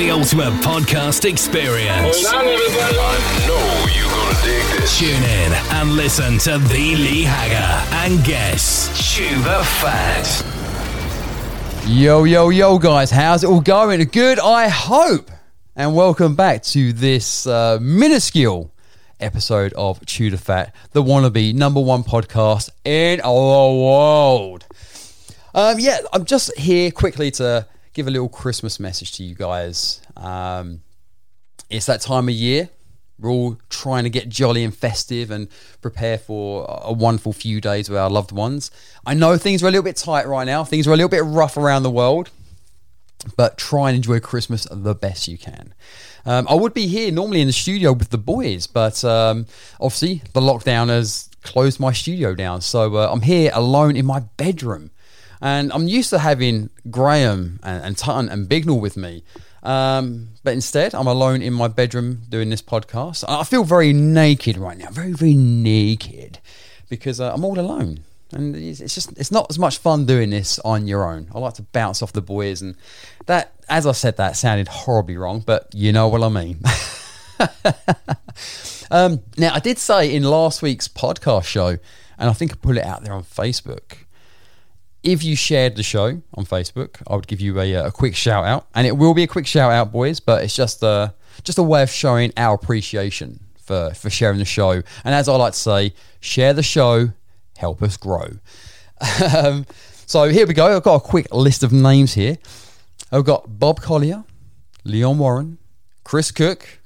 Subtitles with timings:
[0.00, 2.26] ultimate podcast experience.
[2.26, 2.96] Hold on, everybody.
[2.98, 4.98] I know you're gonna dig this.
[4.98, 10.44] Tune in and listen to the Lee Hagger and guests Chew the Fat.
[11.86, 14.02] Yo, yo, yo, guys, how's it all going?
[14.04, 15.30] Good, I hope.
[15.76, 18.72] And welcome back to this uh, minuscule
[19.20, 24.64] episode of Chew the Fat, the wannabe number one podcast in the world.
[25.54, 30.00] Um, yeah, I'm just here quickly to give a little Christmas message to you guys.
[30.16, 30.82] Um,
[31.70, 32.70] it's that time of year.
[33.18, 35.48] We're all trying to get jolly and festive and
[35.80, 38.70] prepare for a wonderful few days with our loved ones.
[39.06, 40.64] I know things are a little bit tight right now.
[40.64, 42.30] Things are a little bit rough around the world,
[43.36, 45.72] but try and enjoy Christmas the best you can.
[46.24, 49.46] Um, I would be here normally in the studio with the boys, but um,
[49.80, 52.60] obviously the lockdown has closed my studio down.
[52.60, 54.90] So uh, I'm here alone in my bedroom.
[55.42, 59.24] And I'm used to having Graham and, and Tutton and Bignall with me.
[59.64, 63.24] Um, but instead, I'm alone in my bedroom doing this podcast.
[63.28, 66.38] I feel very naked right now, very, very naked,
[66.88, 68.04] because uh, I'm all alone.
[68.32, 71.28] And it's just, it's not as much fun doing this on your own.
[71.34, 72.62] I like to bounce off the boys.
[72.62, 72.76] And
[73.26, 76.60] that, as I said, that sounded horribly wrong, but you know what I mean.
[78.92, 81.78] um, now, I did say in last week's podcast show,
[82.16, 83.98] and I think I put it out there on Facebook
[85.02, 88.14] if you shared the show on Facebook, I would give you a, uh, a quick
[88.14, 90.20] shout out, and it will be a quick shout out, boys.
[90.20, 94.44] But it's just a just a way of showing our appreciation for for sharing the
[94.44, 94.70] show.
[94.70, 97.12] And as I like to say, share the show,
[97.56, 98.28] help us grow.
[99.36, 99.66] um,
[100.06, 100.76] so here we go.
[100.76, 102.38] I've got a quick list of names here.
[103.10, 104.24] I've got Bob Collier,
[104.84, 105.58] Leon Warren,
[106.04, 106.80] Chris Cook,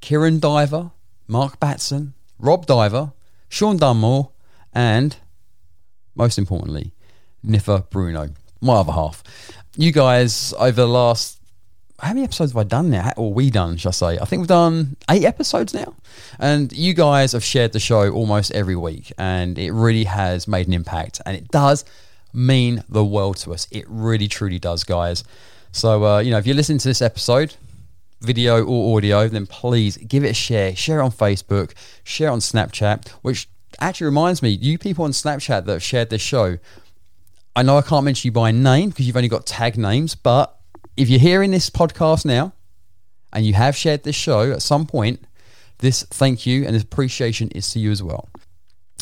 [0.00, 0.90] Kieran Diver,
[1.26, 3.12] Mark Batson, Rob Diver,
[3.48, 4.30] Sean Dunmore,
[4.74, 5.16] and
[6.14, 6.92] most importantly,
[7.46, 8.30] Niffa Bruno,
[8.60, 9.22] my other half.
[9.76, 11.40] You guys, over the last,
[11.98, 13.12] how many episodes have I done now?
[13.16, 14.18] Or we done, shall I say?
[14.18, 15.94] I think we've done eight episodes now.
[16.38, 19.12] And you guys have shared the show almost every week.
[19.18, 21.20] And it really has made an impact.
[21.24, 21.84] And it does
[22.34, 23.68] mean the world to us.
[23.70, 25.24] It really, truly does, guys.
[25.72, 27.54] So, uh, you know, if you're listening to this episode,
[28.20, 30.76] video or audio, then please give it a share.
[30.76, 31.72] Share it on Facebook,
[32.04, 33.48] share it on Snapchat, which
[33.80, 36.58] actually reminds me, you people on Snapchat that have shared this show,
[37.54, 40.58] I know I can't mention you by name because you've only got tag names, but
[40.96, 42.52] if you're hearing this podcast now
[43.32, 45.20] and you have shared this show at some point,
[45.78, 48.28] this thank you and this appreciation is to you as well.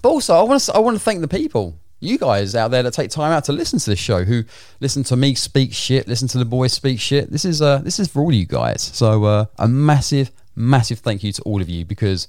[0.00, 2.82] But also, I want to I want to thank the people, you guys out there
[2.82, 4.44] that take time out to listen to this show, who
[4.80, 7.30] listen to me speak shit, listen to the boys speak shit.
[7.30, 8.82] This is uh this is for all you guys.
[8.82, 12.26] So uh, a massive, massive thank you to all of you because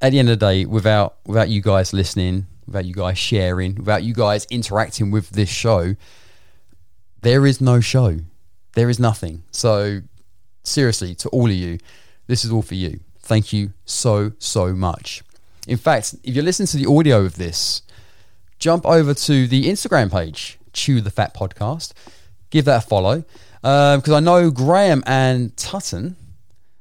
[0.00, 3.76] at the end of the day, without without you guys listening, without you guys sharing,
[3.76, 5.96] without you guys interacting with this show,
[7.22, 8.18] there is no show.
[8.74, 9.44] There is nothing.
[9.50, 10.02] So,
[10.62, 11.78] seriously, to all of you,
[12.26, 13.00] this is all for you.
[13.18, 15.22] Thank you so, so much.
[15.66, 17.82] In fact, if you're listening to the audio of this,
[18.58, 21.92] jump over to the Instagram page, Chew the Fat Podcast.
[22.50, 23.24] Give that a follow.
[23.62, 26.16] Because um, I know Graham and Tutton,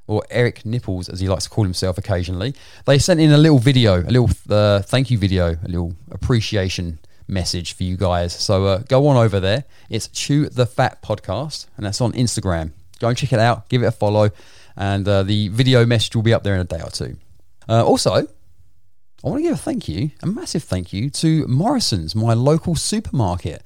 [0.08, 2.54] or Eric Nipples, as he likes to call himself occasionally,
[2.86, 7.00] they sent in a little video, a little uh, thank you video, a little appreciation
[7.28, 8.34] message for you guys.
[8.34, 9.64] So uh, go on over there.
[9.90, 12.72] It's Chew the Fat Podcast, and that's on Instagram.
[13.00, 14.32] Go and check it out, give it a follow,
[14.76, 17.18] and uh, the video message will be up there in a day or two.
[17.68, 18.28] Uh, also,
[19.24, 22.76] I want to give a thank you, a massive thank you to Morrison's, my local
[22.76, 23.64] supermarket.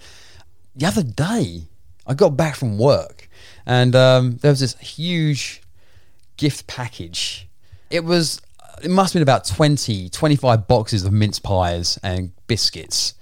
[0.76, 1.64] The other day,
[2.06, 3.28] I got back from work,
[3.66, 5.62] and um, there was this huge
[6.38, 7.48] gift package.
[7.90, 8.42] It was,
[8.84, 13.14] it must have been about 20, 25 boxes of mince pies and biscuits.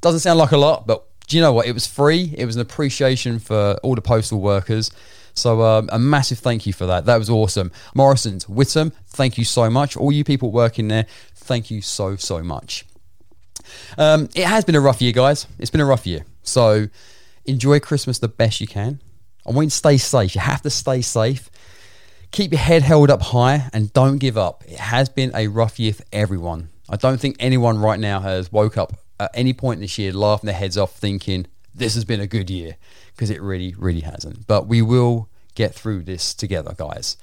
[0.00, 1.66] Doesn't sound like a lot, but do you know what?
[1.66, 2.34] It was free.
[2.36, 4.90] It was an appreciation for all the postal workers.
[5.34, 7.06] So um, a massive thank you for that.
[7.06, 7.70] That was awesome.
[7.94, 9.96] Morrison's, Witham, thank you so much.
[9.96, 12.84] All you people working there, thank you so, so much.
[13.96, 15.46] Um, it has been a rough year, guys.
[15.58, 16.24] It's been a rough year.
[16.42, 16.88] So
[17.44, 19.00] enjoy Christmas the best you can.
[19.46, 20.34] I want you to stay safe.
[20.34, 21.50] You have to stay safe.
[22.30, 24.64] Keep your head held up high and don't give up.
[24.66, 26.68] It has been a rough year for everyone.
[26.88, 30.46] I don't think anyone right now has woke up at any point this year laughing
[30.46, 32.76] their heads off thinking this has been a good year
[33.14, 34.46] because it really, really hasn't.
[34.46, 37.16] But we will get through this together, guys.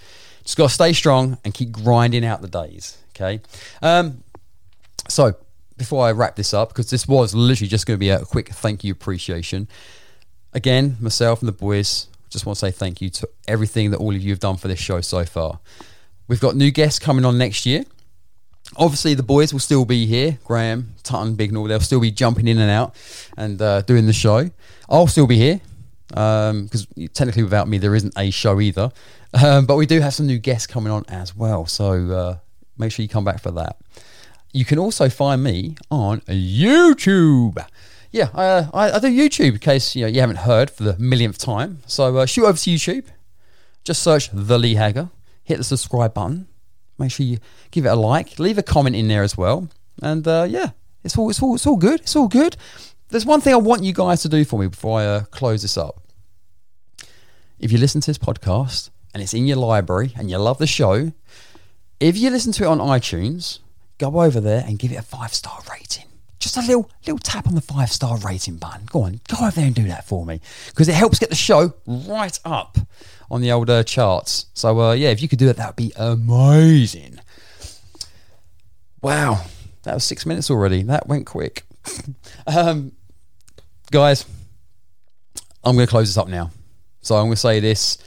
[0.44, 2.98] Just got to stay strong and keep grinding out the days.
[3.16, 3.42] Okay.
[3.82, 4.24] Um,
[5.10, 5.36] so
[5.78, 8.50] before I wrap this up, because this was literally just going to be a quick
[8.50, 9.68] thank you appreciation.
[10.54, 12.08] Again, myself and the boys
[12.38, 14.68] just want to say thank you to everything that all of you have done for
[14.68, 15.60] this show so far.
[16.28, 17.84] We've got new guests coming on next year.
[18.76, 20.38] Obviously, the boys will still be here.
[20.44, 22.96] Graham, Tutton, Bignall, they'll still be jumping in and out
[23.38, 24.50] and uh, doing the show.
[24.90, 25.62] I'll still be here.
[26.10, 28.92] because technically without me there isn't a show either.
[29.34, 32.38] Um, but we do have some new guests coming on as well, so uh,
[32.78, 33.78] make sure you come back for that.
[34.54, 37.58] You can also find me on YouTube.
[38.12, 40.98] Yeah, uh, I, I do YouTube in case you know you haven't heard for the
[40.98, 41.80] millionth time.
[41.88, 43.06] So uh, shoot over to YouTube,
[43.84, 45.10] just search the Lee Hagger,
[45.44, 46.48] hit the subscribe button,
[46.98, 47.40] make sure you
[47.72, 49.70] give it a like, leave a comment in there as well,
[50.02, 50.72] and uh, yeah,
[51.04, 52.02] it's all it's all it's all good.
[52.02, 52.56] It's all good.
[53.10, 55.62] There's one thing I want you guys to do for me before I uh, close
[55.62, 56.02] this up.
[57.60, 60.68] If you listen to this podcast and it's in your library and you love the
[60.68, 61.14] show,
[62.00, 63.60] if you listen to it on iTunes,
[63.98, 66.07] go over there and give it a five star rating.
[66.48, 68.86] Just a little little tap on the five star rating button.
[68.86, 71.36] Go on, go over there and do that for me because it helps get the
[71.36, 72.78] show right up
[73.30, 74.46] on the older charts.
[74.54, 77.20] So uh, yeah, if you could do it, that would be amazing.
[79.02, 79.42] Wow,
[79.84, 80.84] that was six minutes already.
[80.84, 81.66] That went quick.
[82.48, 82.94] um,
[83.92, 84.26] guys,
[85.66, 86.52] I'm going to close this up now.
[87.02, 87.98] So I'm going to say this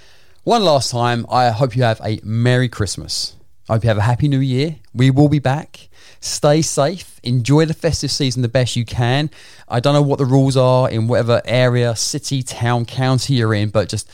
[0.45, 1.27] one last time.
[1.29, 3.37] I hope you have a Merry Christmas.
[3.71, 4.75] I hope you have a Happy New Year.
[4.93, 5.91] We will be back.
[6.19, 7.21] Stay safe.
[7.23, 9.31] Enjoy the festive season the best you can.
[9.69, 13.69] I don't know what the rules are in whatever area, city, town, county you're in,
[13.69, 14.11] but just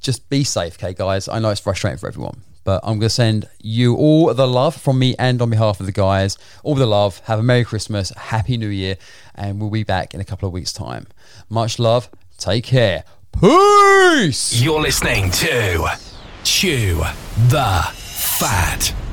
[0.00, 1.26] just be safe, okay, guys.
[1.26, 4.76] I know it's frustrating for everyone, but I'm going to send you all the love
[4.76, 6.38] from me and on behalf of the guys.
[6.62, 7.18] All the love.
[7.24, 8.98] Have a Merry Christmas, Happy New Year,
[9.34, 11.08] and we'll be back in a couple of weeks' time.
[11.48, 12.08] Much love.
[12.38, 13.02] Take care.
[13.32, 14.62] Peace.
[14.62, 16.15] You're listening to
[16.46, 17.02] Chew
[17.48, 19.05] the Fat.